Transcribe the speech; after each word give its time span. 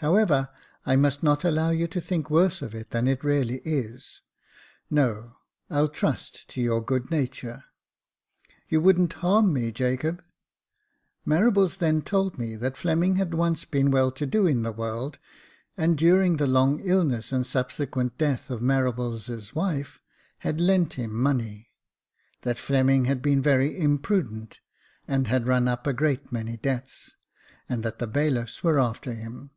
However, 0.00 0.48
I 0.86 0.94
must 0.94 1.24
not 1.24 1.42
allow 1.44 1.70
you 1.70 1.88
to 1.88 2.00
think 2.00 2.30
worse 2.30 2.62
of 2.62 2.72
it 2.72 2.90
than 2.90 3.08
it 3.08 3.24
really 3.24 3.60
is; 3.64 4.22
no, 4.88 5.38
I'll 5.70 5.88
trust 5.88 6.46
to 6.50 6.60
your 6.60 6.80
good 6.80 7.10
nature. 7.10 7.64
You 8.68 8.80
wouldn't 8.80 9.14
harm 9.14 9.52
me, 9.52 9.72
Jacob?" 9.72 10.22
Marables 11.26 11.78
then 11.78 12.02
told 12.02 12.38
me 12.38 12.54
that 12.54 12.76
Fleming 12.76 13.16
had 13.16 13.34
once 13.34 13.64
been 13.64 13.90
well 13.90 14.12
to 14.12 14.24
do 14.24 14.46
in 14.46 14.62
the 14.62 14.70
world, 14.70 15.18
and 15.76 15.98
during 15.98 16.36
the 16.36 16.46
long 16.46 16.78
illness 16.78 17.32
and 17.32 17.44
subsequent 17.44 18.16
death 18.16 18.50
of 18.50 18.60
Marables' 18.60 19.52
wife, 19.52 20.00
had 20.38 20.60
lent 20.60 20.92
him 20.92 21.12
money; 21.12 21.70
that 22.42 22.60
Fleming 22.60 23.06
had 23.06 23.20
been 23.20 23.42
very 23.42 23.76
imprudent, 23.76 24.60
and 25.08 25.26
had 25.26 25.48
run 25.48 25.66
up 25.66 25.88
a 25.88 25.92
great 25.92 26.30
many 26.30 26.56
debts, 26.56 27.16
and 27.68 27.82
that 27.82 27.98
the 27.98 28.06
bailiffs 28.06 28.62
were 28.62 28.78
after 28.78 29.12
him. 29.12 29.50